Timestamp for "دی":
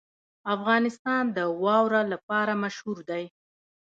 3.09-3.23